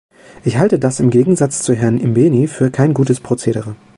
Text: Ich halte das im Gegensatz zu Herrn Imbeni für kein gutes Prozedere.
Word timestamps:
Ich 0.43 0.57
halte 0.57 0.79
das 0.79 0.99
im 0.99 1.11
Gegensatz 1.11 1.61
zu 1.61 1.75
Herrn 1.75 1.99
Imbeni 1.99 2.47
für 2.47 2.71
kein 2.71 2.95
gutes 2.95 3.19
Prozedere. 3.19 3.75